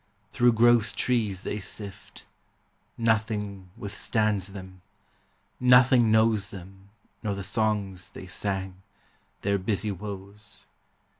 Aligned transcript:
Through 0.31 0.53
gross 0.53 0.93
trees 0.93 1.43
They 1.43 1.59
sift. 1.59 2.25
Nothing 2.97 3.69
withstands 3.77 4.47
them. 4.53 4.81
Nothing 5.59 6.09
knows 6.09 6.49
Them 6.49 6.89
nor 7.21 7.35
the 7.35 7.43
songs 7.43 8.09
they 8.09 8.25
sang, 8.25 8.81
their 9.41 9.59
busy 9.59 9.91
woes. 9.91 10.65